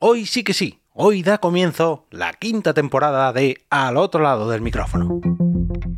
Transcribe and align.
Hoy 0.00 0.26
sí 0.26 0.44
que 0.44 0.54
sí, 0.54 0.78
hoy 0.92 1.24
da 1.24 1.38
comienzo 1.38 2.06
la 2.12 2.32
quinta 2.32 2.72
temporada 2.72 3.32
de 3.32 3.64
Al 3.68 3.96
otro 3.96 4.22
lado 4.22 4.48
del 4.48 4.60
micrófono. 4.60 5.20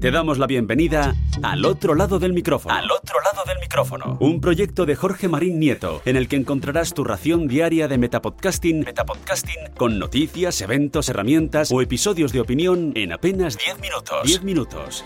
Te 0.00 0.10
damos 0.10 0.38
la 0.38 0.46
bienvenida 0.46 1.14
al 1.42 1.66
otro 1.66 1.94
lado 1.94 2.18
del 2.18 2.32
micrófono. 2.32 2.74
Al 2.74 2.90
otro 2.90 3.16
lado 3.20 3.44
del 3.46 3.58
micrófono. 3.60 4.16
Un 4.18 4.40
proyecto 4.40 4.86
de 4.86 4.96
Jorge 4.96 5.28
Marín 5.28 5.60
Nieto, 5.60 6.00
en 6.06 6.16
el 6.16 6.28
que 6.28 6.36
encontrarás 6.36 6.94
tu 6.94 7.04
ración 7.04 7.46
diaria 7.46 7.88
de 7.88 7.98
metapodcasting, 7.98 8.80
metapodcasting 8.80 9.74
con 9.76 9.98
noticias, 9.98 10.62
eventos, 10.62 11.10
herramientas 11.10 11.70
o 11.70 11.82
episodios 11.82 12.32
de 12.32 12.40
opinión 12.40 12.92
en 12.94 13.12
apenas 13.12 13.58
10 13.58 13.80
minutos. 13.80 14.22
10 14.24 14.42
minutos. 14.44 15.04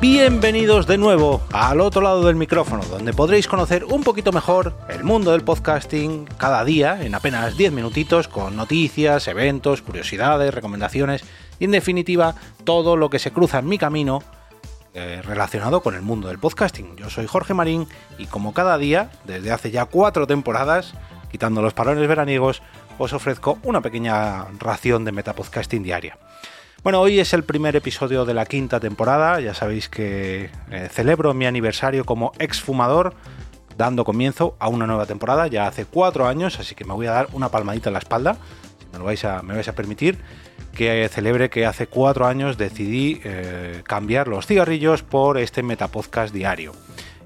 Bienvenidos 0.00 0.86
de 0.86 0.96
nuevo 0.96 1.42
al 1.52 1.80
otro 1.80 2.00
lado 2.00 2.24
del 2.24 2.36
micrófono, 2.36 2.84
donde 2.84 3.12
podréis 3.12 3.48
conocer 3.48 3.84
un 3.84 4.04
poquito 4.04 4.30
mejor 4.30 4.72
el 4.88 5.02
mundo 5.02 5.32
del 5.32 5.42
podcasting 5.42 6.24
cada 6.36 6.64
día 6.64 7.02
en 7.04 7.16
apenas 7.16 7.56
10 7.56 7.72
minutitos 7.72 8.28
con 8.28 8.54
noticias, 8.54 9.26
eventos, 9.26 9.82
curiosidades, 9.82 10.54
recomendaciones 10.54 11.24
y 11.58 11.64
en 11.64 11.72
definitiva 11.72 12.36
todo 12.62 12.96
lo 12.96 13.10
que 13.10 13.18
se 13.18 13.32
cruza 13.32 13.58
en 13.58 13.66
mi 13.66 13.76
camino 13.76 14.22
eh, 14.94 15.20
relacionado 15.24 15.80
con 15.80 15.96
el 15.96 16.02
mundo 16.02 16.28
del 16.28 16.38
podcasting. 16.38 16.94
Yo 16.96 17.10
soy 17.10 17.26
Jorge 17.26 17.52
Marín 17.52 17.88
y 18.18 18.26
como 18.26 18.54
cada 18.54 18.78
día, 18.78 19.10
desde 19.24 19.50
hace 19.50 19.72
ya 19.72 19.86
cuatro 19.86 20.28
temporadas, 20.28 20.94
quitando 21.28 21.60
los 21.60 21.74
parones 21.74 22.06
veraniegos, 22.06 22.62
os 22.98 23.12
ofrezco 23.12 23.58
una 23.64 23.80
pequeña 23.80 24.44
ración 24.60 25.04
de 25.04 25.10
metapodcasting 25.10 25.82
diaria. 25.82 26.18
Bueno, 26.84 27.00
hoy 27.00 27.18
es 27.18 27.32
el 27.34 27.42
primer 27.42 27.74
episodio 27.74 28.24
de 28.24 28.34
la 28.34 28.46
quinta 28.46 28.78
temporada, 28.78 29.40
ya 29.40 29.52
sabéis 29.52 29.88
que 29.88 30.48
eh, 30.70 30.88
celebro 30.92 31.34
mi 31.34 31.44
aniversario 31.44 32.04
como 32.04 32.30
exfumador, 32.38 33.14
dando 33.76 34.04
comienzo 34.04 34.54
a 34.60 34.68
una 34.68 34.86
nueva 34.86 35.04
temporada, 35.04 35.48
ya 35.48 35.66
hace 35.66 35.86
cuatro 35.86 36.28
años, 36.28 36.60
así 36.60 36.76
que 36.76 36.84
me 36.84 36.94
voy 36.94 37.06
a 37.06 37.10
dar 37.10 37.28
una 37.32 37.48
palmadita 37.48 37.88
en 37.88 37.94
la 37.94 37.98
espalda, 37.98 38.36
si 38.78 38.96
me 38.96 39.02
vais 39.02 39.24
a, 39.68 39.72
permitir, 39.74 40.18
que 40.72 41.08
celebre 41.08 41.50
que 41.50 41.66
hace 41.66 41.88
cuatro 41.88 42.28
años 42.28 42.56
decidí 42.56 43.20
eh, 43.24 43.82
cambiar 43.84 44.28
los 44.28 44.46
cigarrillos 44.46 45.02
por 45.02 45.36
este 45.36 45.64
metapodcast 45.64 46.32
diario. 46.32 46.72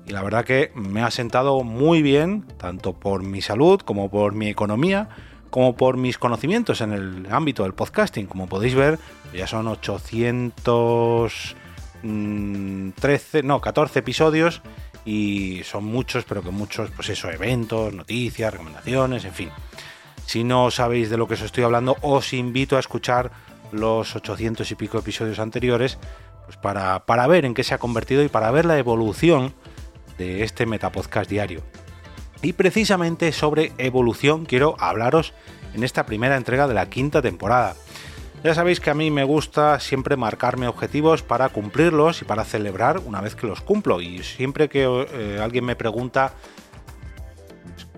Y 0.06 0.12
la 0.12 0.22
verdad 0.22 0.46
que 0.46 0.72
me 0.74 1.02
ha 1.02 1.10
sentado 1.10 1.62
muy 1.62 2.00
bien, 2.00 2.46
tanto 2.56 2.94
por 2.94 3.22
mi 3.22 3.42
salud 3.42 3.80
como 3.82 4.10
por 4.10 4.34
mi 4.34 4.48
economía, 4.48 5.10
como 5.52 5.76
por 5.76 5.98
mis 5.98 6.16
conocimientos 6.16 6.80
en 6.80 6.92
el 6.94 7.28
ámbito 7.30 7.64
del 7.64 7.74
podcasting. 7.74 8.26
Como 8.26 8.48
podéis 8.48 8.74
ver, 8.74 8.98
ya 9.34 9.46
son 9.46 9.68
813, 9.68 11.54
mm, 12.02 12.92
no, 13.46 13.60
14 13.60 13.98
episodios 13.98 14.62
y 15.04 15.60
son 15.64 15.84
muchos, 15.84 16.24
pero 16.24 16.42
que 16.42 16.50
muchos, 16.50 16.90
pues 16.92 17.10
eso, 17.10 17.30
eventos, 17.30 17.92
noticias, 17.92 18.50
recomendaciones, 18.50 19.26
en 19.26 19.34
fin. 19.34 19.50
Si 20.24 20.42
no 20.42 20.70
sabéis 20.70 21.10
de 21.10 21.18
lo 21.18 21.28
que 21.28 21.34
os 21.34 21.42
estoy 21.42 21.64
hablando, 21.64 21.98
os 22.00 22.32
invito 22.32 22.78
a 22.78 22.80
escuchar 22.80 23.30
los 23.72 24.16
800 24.16 24.70
y 24.70 24.74
pico 24.74 25.00
episodios 25.00 25.38
anteriores 25.38 25.98
pues 26.46 26.56
para, 26.56 27.04
para 27.04 27.26
ver 27.26 27.44
en 27.44 27.52
qué 27.52 27.62
se 27.62 27.74
ha 27.74 27.78
convertido 27.78 28.22
y 28.22 28.28
para 28.28 28.50
ver 28.50 28.64
la 28.64 28.78
evolución 28.78 29.52
de 30.16 30.44
este 30.44 30.64
Metapodcast 30.64 31.28
diario. 31.28 31.62
Y 32.42 32.54
precisamente 32.54 33.30
sobre 33.32 33.72
evolución 33.78 34.44
quiero 34.44 34.74
hablaros 34.80 35.32
en 35.74 35.84
esta 35.84 36.04
primera 36.04 36.36
entrega 36.36 36.66
de 36.66 36.74
la 36.74 36.90
quinta 36.90 37.22
temporada. 37.22 37.76
Ya 38.42 38.54
sabéis 38.54 38.80
que 38.80 38.90
a 38.90 38.94
mí 38.94 39.12
me 39.12 39.22
gusta 39.22 39.78
siempre 39.78 40.16
marcarme 40.16 40.66
objetivos 40.66 41.22
para 41.22 41.48
cumplirlos 41.50 42.22
y 42.22 42.24
para 42.24 42.44
celebrar 42.44 42.98
una 42.98 43.20
vez 43.20 43.36
que 43.36 43.46
los 43.46 43.60
cumplo. 43.60 44.00
Y 44.00 44.24
siempre 44.24 44.68
que 44.68 44.82
eh, 44.82 45.38
alguien 45.40 45.64
me 45.64 45.76
pregunta 45.76 46.32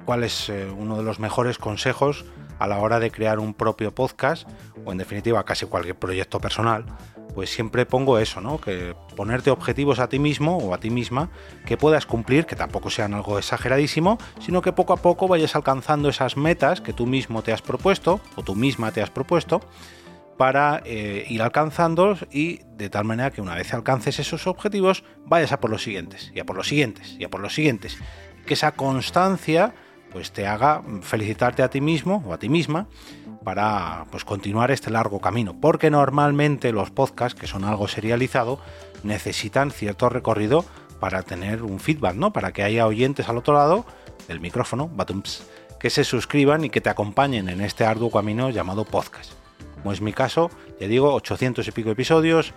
cuál 0.04 0.22
es 0.22 0.50
eh, 0.50 0.66
uno 0.70 0.98
de 0.98 1.02
los 1.02 1.18
mejores 1.18 1.56
consejos 1.56 2.26
a 2.58 2.66
la 2.66 2.78
hora 2.78 3.00
de 3.00 3.10
crear 3.10 3.38
un 3.38 3.54
propio 3.54 3.94
podcast 3.94 4.46
o 4.84 4.92
en 4.92 4.98
definitiva 4.98 5.42
casi 5.44 5.64
cualquier 5.64 5.96
proyecto 5.96 6.40
personal, 6.40 6.84
pues 7.34 7.50
siempre 7.50 7.84
pongo 7.84 8.18
eso, 8.18 8.40
¿no? 8.40 8.60
Que 8.60 8.94
ponerte 9.16 9.50
objetivos 9.50 9.98
a 9.98 10.08
ti 10.08 10.18
mismo 10.18 10.58
o 10.58 10.72
a 10.72 10.78
ti 10.78 10.90
misma 10.90 11.30
que 11.66 11.76
puedas 11.76 12.06
cumplir, 12.06 12.46
que 12.46 12.56
tampoco 12.56 12.90
sean 12.90 13.14
algo 13.14 13.38
exageradísimo, 13.38 14.18
sino 14.40 14.62
que 14.62 14.72
poco 14.72 14.92
a 14.92 14.98
poco 14.98 15.28
vayas 15.28 15.56
alcanzando 15.56 16.08
esas 16.08 16.36
metas 16.36 16.80
que 16.80 16.92
tú 16.92 17.06
mismo 17.06 17.42
te 17.42 17.52
has 17.52 17.62
propuesto 17.62 18.20
o 18.36 18.42
tú 18.42 18.54
misma 18.54 18.92
te 18.92 19.02
has 19.02 19.10
propuesto 19.10 19.60
para 20.36 20.82
eh, 20.84 21.24
ir 21.28 21.42
alcanzándolos 21.42 22.26
y 22.30 22.60
de 22.76 22.90
tal 22.90 23.04
manera 23.04 23.30
que 23.30 23.40
una 23.40 23.54
vez 23.54 23.72
alcances 23.72 24.18
esos 24.18 24.46
objetivos 24.46 25.04
vayas 25.26 25.52
a 25.52 25.60
por 25.60 25.70
los 25.70 25.82
siguientes 25.82 26.32
y 26.34 26.40
a 26.40 26.44
por 26.44 26.56
los 26.56 26.68
siguientes 26.68 27.16
y 27.18 27.24
a 27.24 27.28
por 27.28 27.40
los 27.40 27.54
siguientes. 27.54 27.98
Que 28.46 28.54
esa 28.54 28.72
constancia 28.72 29.74
pues 30.12 30.30
te 30.30 30.46
haga 30.46 30.82
felicitarte 31.02 31.62
a 31.62 31.70
ti 31.70 31.80
mismo 31.80 32.22
o 32.26 32.32
a 32.32 32.38
ti 32.38 32.48
misma 32.48 32.86
para 33.44 34.06
pues, 34.10 34.24
continuar 34.24 34.70
este 34.70 34.90
largo 34.90 35.20
camino, 35.20 35.54
porque 35.60 35.90
normalmente 35.90 36.72
los 36.72 36.90
podcasts, 36.90 37.38
que 37.38 37.46
son 37.46 37.64
algo 37.64 37.86
serializado, 37.86 38.58
necesitan 39.02 39.70
cierto 39.70 40.08
recorrido 40.08 40.64
para 40.98 41.22
tener 41.22 41.62
un 41.62 41.78
feedback, 41.78 42.14
¿no? 42.14 42.32
Para 42.32 42.52
que 42.52 42.62
haya 42.62 42.86
oyentes 42.86 43.28
al 43.28 43.36
otro 43.36 43.54
lado 43.54 43.84
del 44.26 44.40
micrófono, 44.40 44.88
batums, 44.88 45.46
que 45.78 45.90
se 45.90 46.02
suscriban 46.02 46.64
y 46.64 46.70
que 46.70 46.80
te 46.80 46.88
acompañen 46.88 47.48
en 47.48 47.60
este 47.60 47.84
arduo 47.84 48.10
camino 48.10 48.48
llamado 48.50 48.84
podcast. 48.84 49.32
Como 49.76 49.92
es 49.92 50.00
mi 50.00 50.14
caso, 50.14 50.50
ya 50.80 50.88
digo, 50.88 51.12
800 51.12 51.68
y 51.68 51.72
pico 51.72 51.90
episodios, 51.90 52.54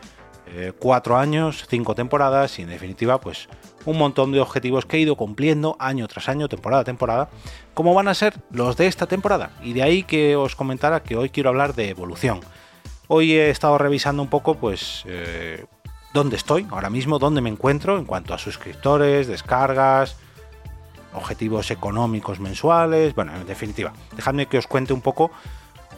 eh, 0.49 0.71
cuatro 0.77 1.17
años, 1.17 1.65
cinco 1.69 1.93
temporadas 1.95 2.57
y 2.59 2.61
en 2.61 2.69
definitiva, 2.69 3.19
pues 3.19 3.49
un 3.85 3.97
montón 3.97 4.31
de 4.31 4.39
objetivos 4.39 4.85
que 4.85 4.97
he 4.97 4.99
ido 4.99 5.15
cumpliendo 5.15 5.75
año 5.79 6.07
tras 6.07 6.29
año, 6.29 6.49
temporada 6.49 6.81
a 6.81 6.85
temporada, 6.85 7.29
como 7.73 7.93
van 7.93 8.07
a 8.07 8.13
ser 8.13 8.35
los 8.51 8.77
de 8.77 8.87
esta 8.87 9.07
temporada. 9.07 9.51
Y 9.61 9.73
de 9.73 9.83
ahí 9.83 10.03
que 10.03 10.35
os 10.35 10.55
comentara 10.55 11.03
que 11.03 11.15
hoy 11.15 11.29
quiero 11.29 11.49
hablar 11.49 11.75
de 11.75 11.89
evolución. 11.89 12.39
Hoy 13.07 13.33
he 13.33 13.49
estado 13.49 13.77
revisando 13.77 14.21
un 14.21 14.29
poco, 14.29 14.55
pues, 14.55 15.03
eh, 15.05 15.65
dónde 16.13 16.35
estoy 16.35 16.67
ahora 16.69 16.89
mismo, 16.89 17.19
dónde 17.19 17.41
me 17.41 17.49
encuentro 17.49 17.97
en 17.97 18.05
cuanto 18.05 18.33
a 18.33 18.37
suscriptores, 18.37 19.27
descargas, 19.27 20.17
objetivos 21.13 21.71
económicos 21.71 22.39
mensuales, 22.39 23.15
bueno, 23.15 23.35
en 23.35 23.45
definitiva, 23.47 23.93
dejadme 24.15 24.47
que 24.47 24.57
os 24.57 24.67
cuente 24.67 24.93
un 24.93 25.01
poco 25.01 25.31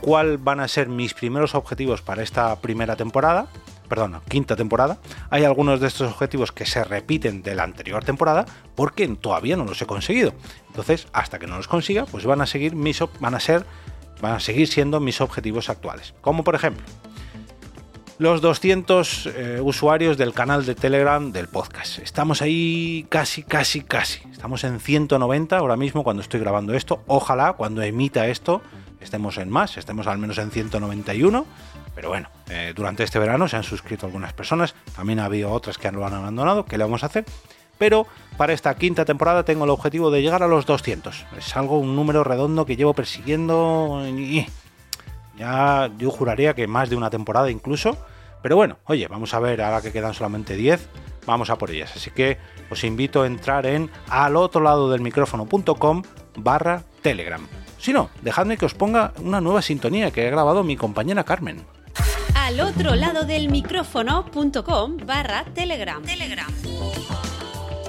cuáles 0.01 0.43
van 0.43 0.59
a 0.59 0.67
ser 0.67 0.87
mis 0.87 1.13
primeros 1.13 1.55
objetivos 1.55 2.01
para 2.01 2.23
esta 2.23 2.55
primera 2.57 2.95
temporada 2.95 3.47
perdón, 3.89 4.21
quinta 4.29 4.55
temporada, 4.55 4.99
hay 5.29 5.43
algunos 5.43 5.79
de 5.81 5.87
estos 5.87 6.11
objetivos 6.11 6.51
que 6.51 6.65
se 6.65 6.83
repiten 6.83 7.41
de 7.41 7.55
la 7.55 7.63
anterior 7.63 8.03
temporada 8.03 8.45
porque 8.75 9.07
todavía 9.07 9.57
no 9.57 9.65
los 9.65 9.81
he 9.81 9.85
conseguido. 9.85 10.33
Entonces, 10.67 11.07
hasta 11.11 11.39
que 11.39 11.47
no 11.47 11.57
los 11.57 11.67
consiga, 11.67 12.05
pues 12.05 12.25
van 12.25 12.41
a 12.41 12.45
seguir 12.45 12.75
mis 12.75 13.03
van 13.19 13.35
a 13.35 13.39
ser 13.39 13.65
van 14.21 14.33
a 14.33 14.39
seguir 14.39 14.67
siendo 14.67 14.99
mis 14.99 15.21
objetivos 15.21 15.69
actuales. 15.69 16.13
Como 16.21 16.43
por 16.43 16.55
ejemplo, 16.55 16.85
los 18.19 18.41
200 18.41 19.25
eh, 19.27 19.59
usuarios 19.61 20.17
del 20.17 20.33
canal 20.33 20.65
de 20.65 20.75
Telegram 20.75 21.31
del 21.31 21.47
podcast. 21.47 21.99
Estamos 21.99 22.41
ahí 22.41 23.05
casi, 23.07 23.43
casi, 23.43 23.81
casi. 23.81 24.21
Estamos 24.29 24.65
en 24.65 24.81
190 24.81 25.57
ahora 25.57 25.77
mismo 25.77 26.03
cuando 26.03 26.21
estoy 26.21 26.41
grabando 26.41 26.73
esto. 26.73 27.01
Ojalá 27.07 27.53
cuando 27.53 27.81
emita 27.81 28.27
esto 28.27 28.61
estemos 28.99 29.37
en 29.37 29.49
más, 29.49 29.77
estemos 29.77 30.07
al 30.07 30.17
menos 30.17 30.37
en 30.37 30.51
191 30.51 31.45
pero 31.99 32.07
bueno, 32.07 32.29
eh, 32.49 32.71
durante 32.73 33.03
este 33.03 33.19
verano 33.19 33.49
se 33.49 33.57
han 33.57 33.63
suscrito 33.63 34.05
algunas 34.05 34.31
personas, 34.31 34.73
también 34.95 35.19
ha 35.19 35.25
habido 35.25 35.51
otras 35.51 35.77
que 35.77 35.91
lo 35.91 36.05
han 36.05 36.13
abandonado, 36.13 36.63
¿qué 36.63 36.77
le 36.77 36.85
vamos 36.85 37.03
a 37.03 37.07
hacer? 37.07 37.25
Pero 37.77 38.07
para 38.37 38.53
esta 38.53 38.73
quinta 38.75 39.03
temporada 39.03 39.43
tengo 39.43 39.65
el 39.65 39.69
objetivo 39.69 40.09
de 40.09 40.21
llegar 40.21 40.41
a 40.41 40.47
los 40.47 40.65
200. 40.65 41.25
Es 41.37 41.57
algo, 41.57 41.77
un 41.77 41.97
número 41.97 42.23
redondo 42.23 42.65
que 42.65 42.77
llevo 42.77 42.93
persiguiendo 42.93 44.01
y 44.07 44.47
ya 45.37 45.91
yo 45.97 46.09
juraría 46.09 46.53
que 46.53 46.67
más 46.67 46.89
de 46.89 46.95
una 46.95 47.09
temporada 47.09 47.51
incluso. 47.51 47.97
Pero 48.41 48.55
bueno, 48.55 48.77
oye, 48.85 49.09
vamos 49.09 49.33
a 49.33 49.39
ver, 49.41 49.61
ahora 49.61 49.81
que 49.81 49.91
quedan 49.91 50.13
solamente 50.13 50.55
10, 50.55 50.87
vamos 51.25 51.49
a 51.49 51.57
por 51.57 51.69
ellas. 51.69 51.93
Así 51.97 52.11
que 52.11 52.37
os 52.69 52.85
invito 52.85 53.23
a 53.23 53.27
entrar 53.27 53.65
en 53.65 53.91
al 54.07 54.37
otro 54.37 54.61
lado 54.61 54.89
del 54.89 55.01
micrófono.com 55.01 56.03
barra 56.37 56.81
Telegram. 57.01 57.45
Si 57.77 57.91
no, 57.91 58.09
dejadme 58.21 58.55
que 58.55 58.65
os 58.65 58.73
ponga 58.73 59.11
una 59.21 59.41
nueva 59.41 59.61
sintonía 59.61 60.11
que 60.11 60.25
ha 60.25 60.31
grabado 60.31 60.63
mi 60.63 60.77
compañera 60.77 61.25
Carmen 61.25 61.65
al 62.49 62.61
otro 62.61 62.95
lado 62.95 63.25
del 63.25 63.47
micrófono.com 63.51 64.97
barra 65.05 65.45
telegram. 65.53 66.01
telegram. 66.01 66.51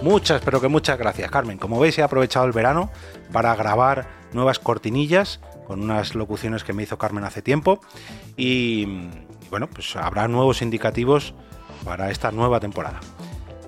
Muchas, 0.02 0.42
pero 0.44 0.60
que 0.60 0.68
muchas 0.68 0.98
gracias, 0.98 1.30
Carmen. 1.30 1.56
Como 1.56 1.80
veis, 1.80 1.96
he 1.96 2.02
aprovechado 2.02 2.44
el 2.44 2.52
verano 2.52 2.90
para 3.32 3.56
grabar 3.56 4.10
nuevas 4.34 4.58
cortinillas 4.58 5.40
con 5.66 5.80
unas 5.80 6.14
locuciones 6.14 6.62
que 6.62 6.74
me 6.74 6.82
hizo 6.82 6.98
Carmen 6.98 7.24
hace 7.24 7.40
tiempo. 7.40 7.80
Y 8.36 9.08
bueno, 9.48 9.66
pues 9.66 9.96
habrá 9.96 10.28
nuevos 10.28 10.60
indicativos 10.60 11.32
para 11.82 12.10
esta 12.10 12.30
nueva 12.30 12.60
temporada 12.60 13.00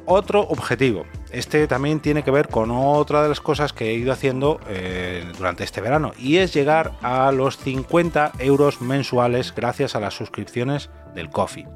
otro 0.07 0.41
objetivo. 0.41 1.05
Este 1.33 1.67
también 1.67 2.01
tiene 2.01 2.23
que 2.23 2.31
ver 2.31 2.49
con 2.49 2.71
otra 2.71 3.23
de 3.23 3.31
las 3.31 3.41
cosas 3.41 3.73
que 3.73 3.91
he 3.91 3.95
ido 3.95 4.13
haciendo 4.13 4.61
eh, 4.69 5.25
durante 5.39 5.65
este 5.65 5.81
verano 5.81 6.13
y 6.19 6.37
es 6.37 6.53
llegar 6.53 6.93
a 7.01 7.33
los 7.33 7.57
50 7.57 8.33
euros 8.39 8.83
mensuales 8.83 9.55
gracias 9.55 9.97
a 9.97 10.01
las 10.01 10.13
suscripciones 10.15 10.91
del 11.15 11.31
Coffee. 11.31 11.67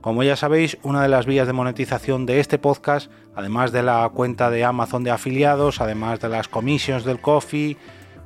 Como 0.00 0.22
ya 0.24 0.34
sabéis, 0.36 0.78
una 0.82 1.00
de 1.00 1.08
las 1.08 1.26
vías 1.26 1.46
de 1.46 1.52
monetización 1.52 2.26
de 2.26 2.40
este 2.40 2.58
podcast, 2.58 3.10
además 3.36 3.70
de 3.70 3.84
la 3.84 4.10
cuenta 4.12 4.50
de 4.50 4.64
Amazon 4.64 5.04
de 5.04 5.12
afiliados, 5.12 5.80
además 5.80 6.20
de 6.20 6.28
las 6.28 6.48
comisiones 6.48 7.04
del 7.04 7.20
Coffee, 7.20 7.76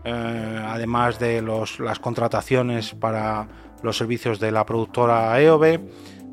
eh, 0.05 0.65
además 0.67 1.19
de 1.19 1.43
las 1.43 1.99
contrataciones 1.99 2.95
para 2.95 3.47
los 3.83 3.97
servicios 3.97 4.41
de 4.41 4.53
la 4.53 4.65
productora 4.65 5.41
EOB, 5.41 5.81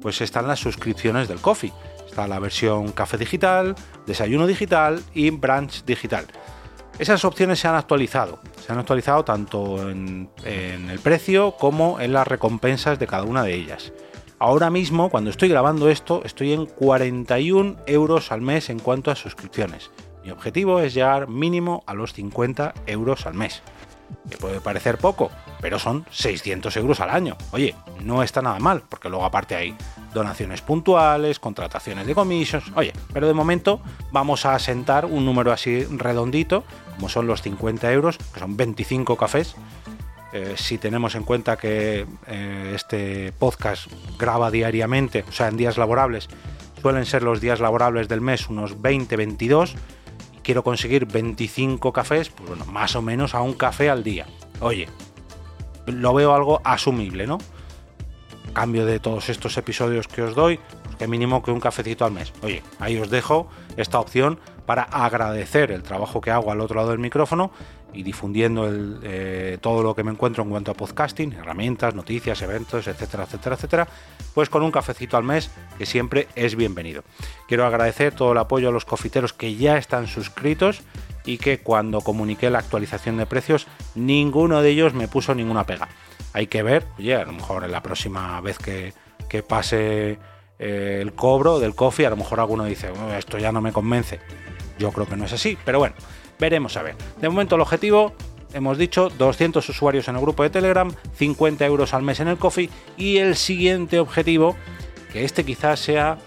pues 0.06 0.22
están 0.22 0.48
las 0.48 0.60
suscripciones 0.60 1.28
del 1.28 1.40
Coffee. 1.40 1.74
Está 2.06 2.28
la 2.28 2.38
versión 2.38 2.92
café 2.92 3.18
digital, 3.18 3.74
desayuno 4.06 4.46
digital 4.46 5.02
y 5.16 5.32
brunch 5.32 5.84
digital. 5.84 6.28
Esas 7.00 7.26
opciones 7.26 7.58
se 7.58 7.68
han 7.68 7.74
actualizado. 7.74 8.38
Se 8.64 8.72
han 8.72 8.78
actualizado 8.78 9.26
tanto 9.26 9.90
en, 9.90 10.30
en, 10.44 10.92
el 10.92 11.00
precio 11.00 11.56
como 11.58 12.00
en 12.00 12.14
las 12.14 12.28
recompensas 12.28 13.00
de 13.00 13.08
cada 13.08 13.24
una 13.24 13.42
de 13.42 13.56
ellas. 13.56 13.94
Ahora 14.38 14.70
mismo, 14.70 15.10
cuando 15.10 15.32
estoy 15.32 15.50
grabando 15.50 15.90
esto, 15.90 16.22
estoy 16.24 16.54
en 16.54 16.68
41 16.68 17.78
euros 17.88 18.32
al 18.32 18.42
mes 18.42 18.70
en 18.70 18.78
cuanto 18.78 19.10
a 19.10 19.16
suscripciones. 19.16 19.90
Mi 20.24 20.30
objetivo 20.30 20.82
es 20.82 20.94
llegar 20.94 21.30
mínimo 21.30 21.84
a 21.88 21.96
los 21.96 22.14
50 22.14 22.76
euros 22.86 23.26
al 23.26 23.34
mes. 23.34 23.64
Que 24.30 24.38
puede 24.38 24.60
parecer 24.60 24.98
poco, 24.98 25.32
pero 25.62 25.80
son 25.80 26.06
600 26.12 26.76
euros 26.78 27.00
al 27.00 27.10
año. 27.10 27.38
Oye, 27.52 27.76
no 28.02 28.24
está 28.24 28.42
nada 28.42 28.60
mal, 28.60 28.84
porque 28.90 29.10
luego 29.10 29.26
aparte 29.26 29.56
hay 29.56 29.76
donaciones 30.14 30.62
puntuales, 30.62 31.40
contrataciones 31.40 32.08
de 32.08 32.16
comisiones. 32.16 32.68
Oye, 32.76 32.94
pero 33.14 33.28
de 33.28 33.34
momento 33.34 33.82
vamos 34.12 34.46
a 34.46 34.56
asentar 34.56 35.06
un 35.06 35.26
número 35.26 35.52
así 35.52 35.84
redondito, 35.84 36.64
como 36.96 37.10
son 37.10 37.28
los 37.28 37.42
50 37.42 37.92
euros, 37.92 38.18
que 38.18 38.40
son 38.40 38.58
25 38.58 39.16
cafés. 39.18 39.56
Eh, 40.34 40.56
si 40.58 40.78
tenemos 40.78 41.16
en 41.16 41.24
cuenta 41.24 41.58
que 41.58 42.06
eh, 42.28 42.72
este 42.76 43.32
podcast 43.34 43.88
graba 44.18 44.52
diariamente, 44.52 45.24
o 45.28 45.32
sea, 45.32 45.48
en 45.48 45.58
días 45.58 45.78
laborables, 45.78 46.28
suelen 46.82 47.06
ser 47.06 47.24
los 47.24 47.40
días 47.42 47.60
laborables 47.60 48.08
del 48.08 48.22
mes 48.22 48.50
unos 48.50 48.78
20-22, 48.78 49.76
y 49.76 49.78
quiero 50.46 50.64
conseguir 50.64 51.08
25 51.08 51.92
cafés, 51.92 52.30
pues 52.30 52.50
bueno, 52.50 52.66
más 52.68 52.96
o 52.96 53.02
menos 53.02 53.34
a 53.34 53.42
un 53.42 53.54
café 53.54 53.90
al 53.90 54.04
día. 54.04 54.28
Oye, 54.60 54.88
lo 55.88 56.14
veo 56.14 56.36
algo 56.36 56.62
asumible, 56.64 57.26
¿no? 57.26 57.40
cambio 58.54 58.86
de 58.86 59.00
todos 59.00 59.28
estos 59.30 59.58
episodios 59.58 60.08
que 60.08 60.22
os 60.22 60.34
doy, 60.34 60.60
pues 60.84 60.96
que 60.96 61.08
mínimo 61.08 61.44
que 61.44 61.52
un 61.52 61.60
cafecito 61.60 62.06
al 62.06 62.12
mes. 62.14 62.32
Oye, 62.42 62.64
ahí 62.80 62.98
os 62.98 63.10
dejo 63.10 63.48
esta 63.76 64.00
opción 64.00 64.40
para 64.66 64.84
agradecer 64.84 65.72
el 65.72 65.84
trabajo 65.84 66.22
que 66.22 66.32
hago 66.32 66.52
al 66.52 66.62
otro 66.62 66.78
lado 66.78 66.92
del 66.92 67.00
micrófono 67.00 67.52
y 67.94 68.04
difundiendo 68.04 68.70
eh, 69.04 69.58
todo 69.62 69.82
lo 69.82 69.96
que 69.96 70.04
me 70.04 70.12
encuentro 70.12 70.44
en 70.44 70.50
cuanto 70.50 70.72
a 70.72 70.74
podcasting, 70.74 71.34
herramientas, 71.34 71.96
noticias, 71.96 72.42
eventos, 72.42 72.88
etcétera, 72.88 73.24
etcétera, 73.24 73.56
etcétera, 73.56 73.88
pues 74.34 74.50
con 74.50 74.64
un 74.64 74.72
cafecito 74.72 75.16
al 75.16 75.24
mes 75.24 75.50
que 75.78 75.86
siempre 75.86 76.28
es 76.36 76.56
bienvenido. 76.56 77.04
Quiero 77.48 77.66
agradecer 77.66 78.14
todo 78.14 78.34
el 78.34 78.38
apoyo 78.38 78.70
a 78.70 78.72
los 78.72 78.86
cofiteros 78.86 79.32
que 79.32 79.56
ya 79.56 79.78
están 79.78 80.08
suscritos 80.08 80.82
y 81.26 81.38
que 81.38 81.60
cuando 81.60 82.02
comuniqué 82.02 82.50
la 82.50 82.60
actualización 82.60 83.18
de 83.18 83.26
precios 83.26 83.68
ninguno 83.96 84.62
de 84.62 84.72
ellos 84.72 84.94
me 84.94 85.08
puso 85.08 85.34
ninguna 85.34 85.66
pega 85.66 85.88
hay 86.36 86.48
que 86.48 86.64
ver, 86.64 86.86
oye, 87.00 87.16
a 87.16 87.24
lo 87.24 87.32
mejor 87.32 87.64
en 87.64 87.72
la 87.72 87.82
próxima 87.82 88.42
vez 88.42 88.58
que, 88.58 88.94
pase 89.48 90.20
eh, 90.60 91.00
el 91.02 91.14
cobro 91.14 91.60
del 91.60 91.76
coffee, 91.76 92.06
a 92.06 92.10
lo 92.10 92.18
mejor 92.18 92.42
alguno 92.42 92.66
dice, 92.66 92.92
esto 93.18 93.38
ya 93.38 93.54
no 93.54 93.62
me 93.62 93.72
convence. 93.72 94.20
Yo 94.78 94.92
creo 94.92 95.08
que 95.08 95.16
no 95.16 95.26
es 95.26 95.34
así, 95.34 95.58
pero 95.66 95.80
bueno, 95.80 95.96
veremos 96.40 96.76
a 96.78 96.84
ver. 96.84 96.96
De 97.22 97.30
momento 97.30 97.56
el 97.56 97.62
objetivo, 97.62 98.14
hemos 98.54 98.78
dicho, 98.78 99.10
200 99.10 99.68
usuarios 99.70 100.08
en 100.08 100.16
el 100.16 100.22
grupo 100.22 100.44
de 100.44 100.50
Telegram, 100.50 100.92
50 101.16 101.66
euros 101.66 101.94
al 101.94 102.04
mes 102.04 102.20
en 102.20 102.28
el 102.28 102.38
coffee 102.38 102.70
y 102.98 103.18
el 103.18 103.36
siguiente 103.36 104.00
objetivo, 104.00 104.56
que 105.12 105.24
este 105.24 105.46
quizás 105.46 105.80
sea, 105.80 106.18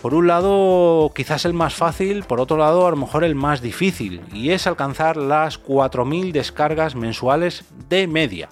por 0.00 0.14
un 0.14 0.26
lado, 0.26 1.10
quizás 1.14 1.44
el 1.44 1.52
más 1.52 1.74
fácil, 1.74 2.24
por 2.24 2.40
otro 2.40 2.56
lado, 2.56 2.86
a 2.86 2.90
lo 2.90 2.96
mejor 2.96 3.24
el 3.24 3.34
más 3.34 3.60
difícil, 3.60 4.22
y 4.32 4.50
es 4.50 4.66
alcanzar 4.66 5.16
las 5.16 5.62
4.000 5.62 6.32
descargas 6.32 6.94
mensuales 6.94 7.64
de 7.88 8.06
media. 8.06 8.48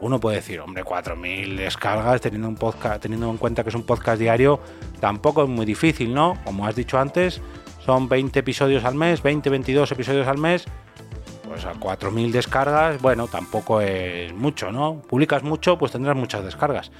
Uno 0.00 0.18
puede 0.18 0.36
decir, 0.36 0.58
hombre, 0.58 0.82
4.000 0.82 1.56
descargas 1.56 2.20
teniendo, 2.20 2.48
un 2.48 2.56
podcast, 2.56 3.00
teniendo 3.00 3.30
en 3.30 3.36
cuenta 3.36 3.62
que 3.62 3.68
es 3.68 3.74
un 3.76 3.84
podcast 3.84 4.20
diario, 4.20 4.58
tampoco 4.98 5.44
es 5.44 5.48
muy 5.48 5.64
difícil, 5.64 6.12
¿no? 6.12 6.36
Como 6.44 6.66
has 6.66 6.74
dicho 6.74 6.98
antes, 6.98 7.40
son 7.84 8.08
20 8.08 8.38
episodios 8.38 8.84
al 8.84 8.94
mes, 8.94 9.22
20, 9.22 9.50
22 9.50 9.92
episodios 9.92 10.28
al 10.28 10.38
mes, 10.38 10.64
pues 11.46 11.64
a 11.64 11.74
4.000 11.74 12.30
descargas, 12.30 13.02
bueno, 13.02 13.26
tampoco 13.26 13.80
es 13.80 14.32
mucho, 14.32 14.72
¿no? 14.72 15.02
Publicas 15.02 15.42
mucho, 15.42 15.78
pues 15.78 15.92
tendrás 15.92 16.16
muchas 16.16 16.44
descargas. 16.44 16.92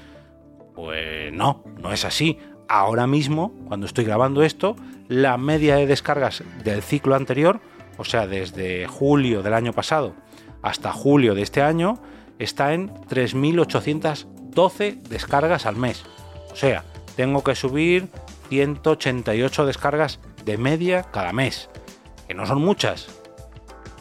Pues 0.75 1.31
no, 1.33 1.63
no 1.81 1.91
es 1.91 2.05
así. 2.05 2.37
Ahora 2.67 3.07
mismo, 3.07 3.53
cuando 3.67 3.85
estoy 3.85 4.05
grabando 4.05 4.43
esto, 4.43 4.75
la 5.07 5.37
media 5.37 5.75
de 5.75 5.87
descargas 5.87 6.43
del 6.63 6.81
ciclo 6.81 7.15
anterior, 7.15 7.59
o 7.97 8.03
sea, 8.03 8.27
desde 8.27 8.87
julio 8.87 9.43
del 9.43 9.53
año 9.53 9.73
pasado 9.73 10.15
hasta 10.61 10.91
julio 10.91 11.35
de 11.35 11.41
este 11.41 11.61
año, 11.61 12.01
está 12.39 12.73
en 12.73 12.89
3.812 12.89 15.01
descargas 15.03 15.65
al 15.65 15.75
mes. 15.75 16.03
O 16.51 16.55
sea, 16.55 16.83
tengo 17.15 17.43
que 17.43 17.55
subir 17.55 18.07
188 18.49 19.65
descargas 19.65 20.19
de 20.45 20.57
media 20.57 21.03
cada 21.03 21.33
mes. 21.33 21.69
Que 22.27 22.33
no 22.33 22.45
son 22.45 22.61
muchas. 22.61 23.07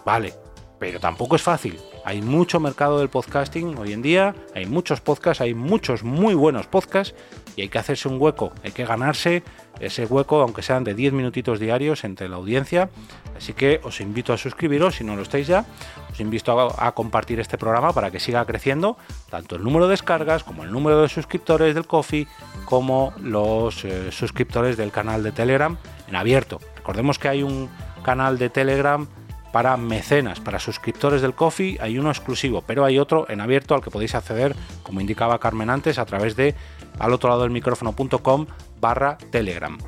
Vale, 0.04 0.34
pero 0.78 1.00
tampoco 1.00 1.36
es 1.36 1.42
fácil. 1.42 1.78
Hay 2.04 2.20
mucho 2.20 2.58
mercado 2.58 2.98
del 2.98 3.08
podcasting 3.08 3.78
hoy 3.78 3.92
en 3.92 4.02
día, 4.02 4.34
hay 4.56 4.66
muchos 4.66 5.00
podcasts, 5.00 5.40
hay 5.40 5.54
muchos 5.54 6.02
muy 6.02 6.34
buenos 6.34 6.66
podcasts 6.66 7.14
y 7.54 7.62
hay 7.62 7.68
que 7.68 7.78
hacerse 7.78 8.08
un 8.08 8.20
hueco, 8.20 8.52
hay 8.64 8.72
que 8.72 8.84
ganarse 8.84 9.44
ese 9.78 10.06
hueco, 10.06 10.40
aunque 10.40 10.62
sean 10.62 10.82
de 10.82 10.94
10 10.94 11.12
minutitos 11.12 11.60
diarios 11.60 12.02
entre 12.02 12.28
la 12.28 12.36
audiencia. 12.36 12.90
Así 13.36 13.52
que 13.52 13.80
os 13.84 14.00
invito 14.00 14.32
a 14.32 14.36
suscribiros 14.38 14.96
si 14.96 15.04
no 15.04 15.14
lo 15.14 15.22
estáis 15.22 15.46
ya. 15.46 15.64
Os 16.10 16.20
invito 16.20 16.58
a, 16.60 16.92
compartir 16.92 17.38
este 17.40 17.58
programa 17.58 17.92
para 17.92 18.10
que 18.10 18.20
siga 18.20 18.44
creciendo 18.44 18.96
tanto 19.30 19.56
el 19.56 19.62
número 19.62 19.86
de 19.86 19.92
descargas 19.92 20.44
como 20.44 20.64
el 20.64 20.72
número 20.72 21.00
de 21.02 21.08
suscriptores 21.08 21.74
del 21.74 21.86
Coffee 21.86 22.26
como 22.64 23.12
los 23.20 23.84
eh, 23.84 24.10
suscriptores 24.10 24.76
del 24.76 24.90
canal 24.90 25.22
de 25.22 25.32
Telegram 25.32 25.78
en 26.12 26.16
abierto. 26.16 26.60
Recordemos 26.76 27.18
que 27.18 27.28
hay 27.28 27.42
un 27.42 27.70
canal 28.04 28.36
de 28.36 28.50
Telegram 28.50 29.06
para 29.50 29.76
mecenas, 29.78 30.40
para 30.40 30.58
suscriptores 30.58 31.22
del 31.22 31.34
Coffee, 31.34 31.78
hay 31.80 31.98
uno 31.98 32.10
exclusivo, 32.10 32.62
pero 32.66 32.84
hay 32.84 32.98
otro 32.98 33.28
en 33.30 33.40
abierto 33.40 33.74
al 33.74 33.82
que 33.82 33.90
podéis 33.90 34.14
acceder, 34.14 34.54
como 34.82 35.00
indicaba 35.00 35.38
Carmen 35.38 35.70
antes, 35.70 35.98
a 35.98 36.04
través 36.04 36.36
de 36.36 36.54
al 36.98 37.14
otro 37.14 37.30
lado 37.30 37.42
del 37.42 37.50
micrófono.com 37.50 38.46
barra 38.78 39.16
Telegram. 39.30 39.78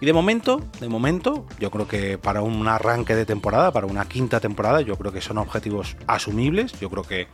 Y 0.00 0.06
de 0.06 0.12
momento, 0.14 0.62
de 0.80 0.88
momento, 0.88 1.46
yo 1.58 1.70
creo 1.70 1.86
que 1.86 2.16
para 2.16 2.40
un 2.40 2.66
arranque 2.66 3.14
de 3.14 3.26
temporada, 3.26 3.72
para 3.72 3.86
una 3.86 4.06
quinta 4.06 4.40
temporada, 4.40 4.80
yo 4.80 4.96
creo 4.96 5.12
que 5.12 5.20
son 5.20 5.36
objetivos 5.36 5.96
asumibles, 6.06 6.78
yo 6.80 6.88
creo 6.88 7.02
que 7.02 7.28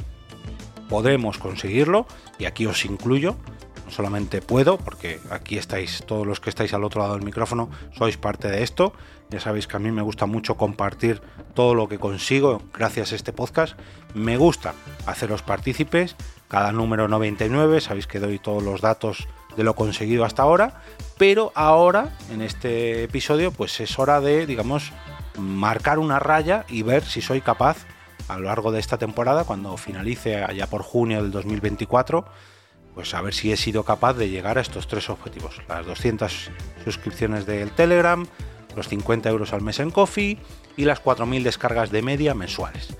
podremos 0.88 1.38
conseguirlo, 1.38 2.06
y 2.38 2.44
aquí 2.44 2.66
os 2.66 2.84
incluyo, 2.84 3.36
solamente 3.92 4.42
puedo, 4.42 4.78
porque 4.78 5.20
aquí 5.30 5.58
estáis, 5.58 6.02
todos 6.06 6.26
los 6.26 6.40
que 6.40 6.50
estáis 6.50 6.74
al 6.74 6.84
otro 6.84 7.02
lado 7.02 7.14
del 7.14 7.24
micrófono, 7.24 7.70
sois 7.96 8.16
parte 8.16 8.48
de 8.48 8.62
esto, 8.62 8.92
ya 9.30 9.38
sabéis 9.38 9.66
que 9.66 9.76
a 9.76 9.80
mí 9.80 9.90
me 9.92 10.02
gusta 10.02 10.26
mucho 10.26 10.56
compartir 10.56 11.22
todo 11.54 11.74
lo 11.74 11.88
que 11.88 11.98
consigo 11.98 12.62
gracias 12.74 13.12
a 13.12 13.14
este 13.14 13.32
podcast, 13.32 13.78
me 14.14 14.36
gusta 14.36 14.74
haceros 15.06 15.42
partícipes, 15.42 16.16
cada 16.48 16.72
número 16.72 17.08
99, 17.08 17.80
sabéis 17.80 18.06
que 18.06 18.18
doy 18.18 18.38
todos 18.38 18.62
los 18.62 18.80
datos 18.80 19.28
de 19.56 19.64
lo 19.64 19.74
conseguido 19.74 20.24
hasta 20.24 20.42
ahora, 20.42 20.82
pero 21.18 21.52
ahora, 21.54 22.16
en 22.30 22.42
este 22.42 23.04
episodio, 23.04 23.52
pues 23.52 23.78
es 23.80 23.98
hora 23.98 24.20
de, 24.20 24.46
digamos, 24.46 24.92
marcar 25.38 25.98
una 25.98 26.18
raya 26.18 26.64
y 26.68 26.82
ver 26.82 27.04
si 27.04 27.20
soy 27.20 27.40
capaz 27.40 27.86
a 28.28 28.38
lo 28.38 28.44
largo 28.44 28.72
de 28.72 28.80
esta 28.80 28.98
temporada, 28.98 29.44
cuando 29.44 29.76
finalice 29.76 30.42
allá 30.42 30.66
por 30.66 30.82
junio 30.82 31.22
del 31.22 31.30
2024, 31.30 32.24
pues 32.94 33.14
a 33.14 33.22
ver 33.22 33.34
si 33.34 33.52
he 33.52 33.56
sido 33.56 33.84
capaz 33.84 34.14
de 34.14 34.28
llegar 34.28 34.58
a 34.58 34.60
estos 34.60 34.86
tres 34.86 35.08
objetivos. 35.10 35.60
Las 35.68 35.86
200 35.86 36.50
suscripciones 36.84 37.46
del 37.46 37.70
Telegram, 37.70 38.26
los 38.76 38.88
50 38.88 39.28
euros 39.30 39.52
al 39.52 39.62
mes 39.62 39.80
en 39.80 39.90
Coffee 39.90 40.38
y 40.76 40.84
las 40.84 41.02
4.000 41.02 41.42
descargas 41.42 41.90
de 41.90 42.02
media 42.02 42.34
mensuales. 42.34 42.96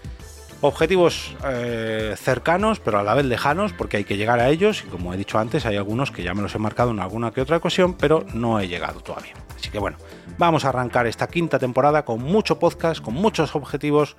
Objetivos 0.65 1.35
eh, 1.45 2.15
cercanos, 2.17 2.79
pero 2.79 3.01
a 3.01 3.03
la 3.03 3.15
vez 3.15 3.27
lejanos, 3.27 3.73
porque 3.73 3.97
hay 3.97 4.05
que 4.05 4.17
llegar 4.17 4.39
a 4.39 4.49
ellos. 4.49 4.85
Y 4.87 4.91
como 4.91 5.13
he 5.13 5.17
dicho 5.17 5.41
antes, 5.41 5.67
hay 5.67 5.77
algunos 5.77 6.13
que 6.13 6.23
ya 6.23 6.35
me 6.35 6.43
los 6.43 6.55
he 6.55 6.59
marcado 6.59 6.93
en 6.93 7.01
alguna 7.01 7.33
que 7.33 7.41
otra 7.41 7.57
ocasión, 7.57 7.95
pero 7.95 8.25
no 8.33 8.61
he 8.61 8.69
llegado 8.69 9.01
todavía. 9.01 9.35
Así 9.57 9.71
que 9.71 9.81
bueno, 9.81 9.97
vamos 10.39 10.65
a 10.65 10.69
arrancar 10.69 11.09
esta 11.09 11.27
quinta 11.27 11.59
temporada 11.59 12.05
con 12.05 12.23
mucho 12.23 12.61
podcast, 12.61 13.01
con 13.03 13.15
muchos 13.15 13.57
objetivos, 13.57 14.15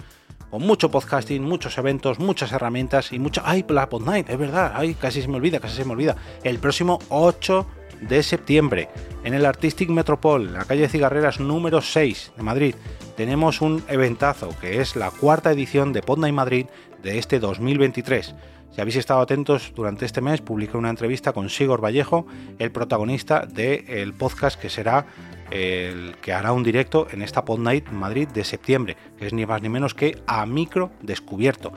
con 0.53 0.61
mucho 0.61 0.91
podcasting, 0.91 1.41
muchos 1.41 1.79
eventos, 1.79 2.19
muchas 2.19 2.51
herramientas 2.51 3.11
y 3.11 3.17
mucho. 3.17 3.41
¡Ay, 3.43 3.65
la 3.69 3.89
Pod 3.89 4.03
Night! 4.03 4.29
Es 4.29 4.37
verdad, 4.37 4.73
¡ay, 4.75 4.93
casi 4.93 5.19
se 5.19 5.27
me 5.27 5.37
olvida, 5.37 5.59
casi 5.59 5.77
se 5.77 5.83
me 5.83 5.93
olvida! 5.93 6.15
El 6.43 6.59
próximo 6.59 6.99
8 7.09 7.65
de 8.01 8.21
septiembre 8.21 8.87
en 9.23 9.33
el 9.33 9.47
Artistic 9.47 9.89
Metropol, 9.89 10.53
la 10.53 10.65
calle 10.65 10.87
Cigarreras 10.87 11.39
número 11.39 11.81
6 11.81 12.33
de 12.37 12.43
Madrid, 12.43 12.75
tenemos 13.17 13.61
un 13.61 13.83
eventazo 13.87 14.49
que 14.61 14.79
es 14.79 14.95
la 14.95 15.09
cuarta 15.09 15.51
edición 15.51 15.91
de 15.91 16.03
Podnight 16.03 16.35
Madrid 16.35 16.67
de 17.01 17.17
este 17.17 17.39
2023. 17.39 18.35
Si 18.69 18.79
habéis 18.79 18.97
estado 18.97 19.21
atentos 19.21 19.71
durante 19.75 20.05
este 20.05 20.21
mes, 20.21 20.41
publiqué 20.41 20.77
una 20.77 20.91
entrevista 20.91 21.33
con 21.33 21.49
Sigor 21.49 21.83
Vallejo, 21.83 22.27
el 22.59 22.71
protagonista 22.71 23.47
del 23.47 24.13
podcast 24.13 24.61
que 24.61 24.69
será 24.69 25.07
el 25.51 26.15
que 26.21 26.33
hará 26.33 26.51
un 26.51 26.63
directo 26.63 27.07
en 27.11 27.21
esta 27.21 27.45
Pod 27.45 27.59
Night 27.59 27.89
Madrid 27.89 28.27
de 28.27 28.43
septiembre, 28.43 28.97
que 29.17 29.27
es 29.27 29.33
ni 29.33 29.45
más 29.45 29.61
ni 29.61 29.69
menos 29.69 29.93
que 29.93 30.21
a 30.27 30.45
micro 30.45 30.91
descubierto. 31.01 31.73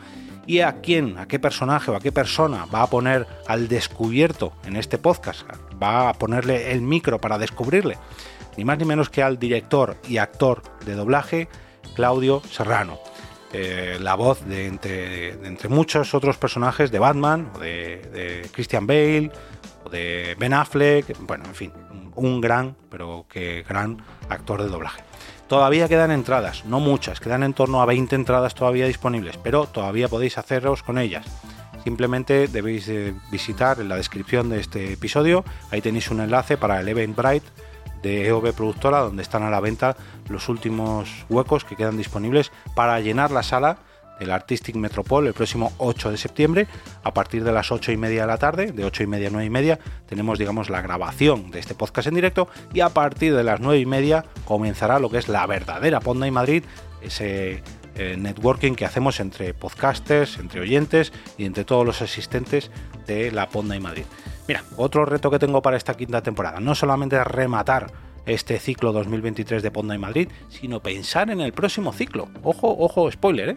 ¿Y 0.46 0.60
a 0.60 0.80
quién, 0.80 1.18
a 1.18 1.26
qué 1.26 1.40
personaje 1.40 1.90
o 1.90 1.96
a 1.96 2.00
qué 2.00 2.12
persona 2.12 2.66
va 2.66 2.82
a 2.82 2.86
poner 2.86 3.26
al 3.48 3.68
descubierto 3.68 4.52
en 4.64 4.76
este 4.76 4.96
podcast? 4.96 5.42
¿Va 5.82 6.08
a 6.08 6.14
ponerle 6.14 6.70
el 6.70 6.82
micro 6.82 7.20
para 7.20 7.36
descubrirle? 7.36 7.98
Ni 8.56 8.64
más 8.64 8.78
ni 8.78 8.84
menos 8.84 9.10
que 9.10 9.22
al 9.22 9.38
director 9.38 9.96
y 10.08 10.18
actor 10.18 10.62
de 10.84 10.94
doblaje 10.94 11.48
Claudio 11.94 12.42
Serrano. 12.48 12.98
Eh, 13.52 13.98
la 14.00 14.14
voz 14.16 14.44
de 14.44 14.66
entre, 14.66 15.68
muchos 15.68 16.14
otros 16.14 16.36
personajes 16.36 16.90
de 16.90 16.98
Batman, 16.98 17.50
o 17.54 17.58
de, 17.58 18.48
Christian 18.52 18.86
Bale, 18.86 19.30
de 19.88 20.36
Ben 20.38 20.54
Affleck, 20.54 21.16
bueno, 21.20 21.44
en 21.44 21.54
fin, 21.54 21.72
un 22.14 22.40
gran, 22.40 22.76
pero 22.90 23.26
que 23.28 23.64
gran 23.68 24.02
actor 24.28 24.62
de 24.62 24.68
doblaje. 24.68 25.02
Todavía 25.48 25.88
quedan 25.88 26.10
entradas, 26.10 26.64
no 26.64 26.80
muchas, 26.80 27.20
quedan 27.20 27.42
en 27.42 27.54
torno 27.54 27.80
a 27.80 27.86
20 27.86 28.16
entradas 28.16 28.54
todavía 28.54 28.86
disponibles, 28.86 29.36
pero 29.36 29.66
todavía 29.66 30.08
podéis 30.08 30.38
haceros 30.38 30.82
con 30.82 30.98
ellas. 30.98 31.26
Simplemente 31.84 32.48
debéis 32.48 32.90
visitar 33.30 33.78
en 33.80 33.88
la 33.88 33.96
descripción 33.96 34.48
de 34.48 34.58
este 34.58 34.94
episodio, 34.94 35.44
ahí 35.70 35.80
tenéis 35.80 36.10
un 36.10 36.20
enlace 36.20 36.56
para 36.56 36.80
el 36.80 36.88
Eventbrite 36.88 37.46
de 38.02 38.26
EOB 38.26 38.52
Productora, 38.54 39.00
donde 39.00 39.22
están 39.22 39.44
a 39.44 39.50
la 39.50 39.60
venta 39.60 39.96
los 40.28 40.48
últimos 40.48 41.24
huecos 41.28 41.64
que 41.64 41.76
quedan 41.76 41.96
disponibles 41.96 42.50
para 42.74 42.98
llenar 43.00 43.30
la 43.30 43.44
sala 43.44 43.78
del 44.18 44.30
Artistic 44.30 44.76
Metropol 44.76 45.26
el 45.26 45.34
próximo 45.34 45.72
8 45.78 46.10
de 46.10 46.16
septiembre 46.16 46.66
a 47.02 47.12
partir 47.12 47.44
de 47.44 47.52
las 47.52 47.70
8 47.70 47.92
y 47.92 47.96
media 47.96 48.22
de 48.22 48.26
la 48.26 48.38
tarde, 48.38 48.72
de 48.72 48.84
8 48.84 49.02
y 49.02 49.06
media 49.06 49.28
a 49.28 49.30
9 49.30 49.46
y 49.46 49.50
media, 49.50 49.78
tenemos 50.08 50.38
digamos 50.38 50.70
la 50.70 50.82
grabación 50.82 51.50
de 51.50 51.60
este 51.60 51.74
podcast 51.74 52.08
en 52.08 52.14
directo 52.14 52.48
y 52.72 52.80
a 52.80 52.88
partir 52.88 53.34
de 53.34 53.44
las 53.44 53.60
9 53.60 53.78
y 53.78 53.86
media 53.86 54.24
comenzará 54.44 54.98
lo 54.98 55.10
que 55.10 55.18
es 55.18 55.28
la 55.28 55.46
verdadera 55.46 56.00
Ponda 56.00 56.26
y 56.26 56.30
Madrid, 56.30 56.64
ese 57.00 57.62
eh, 57.94 58.16
networking 58.18 58.74
que 58.74 58.84
hacemos 58.84 59.20
entre 59.20 59.54
podcasters, 59.54 60.38
entre 60.38 60.60
oyentes 60.60 61.12
y 61.38 61.44
entre 61.44 61.64
todos 61.64 61.86
los 61.86 62.02
asistentes 62.02 62.70
de 63.06 63.30
la 63.32 63.48
Ponda 63.48 63.76
y 63.76 63.80
Madrid. 63.80 64.04
Mira, 64.48 64.62
otro 64.76 65.04
reto 65.04 65.30
que 65.30 65.38
tengo 65.38 65.62
para 65.62 65.76
esta 65.76 65.94
quinta 65.94 66.22
temporada, 66.22 66.60
no 66.60 66.74
solamente 66.74 67.22
rematar 67.24 67.90
este 68.26 68.58
ciclo 68.58 68.92
2023 68.92 69.62
de 69.62 69.70
Ponda 69.70 69.94
y 69.94 69.98
Madrid, 69.98 70.28
sino 70.48 70.80
pensar 70.80 71.30
en 71.30 71.40
el 71.40 71.52
próximo 71.52 71.92
ciclo. 71.92 72.28
Ojo, 72.42 72.76
ojo, 72.78 73.10
spoiler, 73.10 73.50
¿eh? 73.50 73.56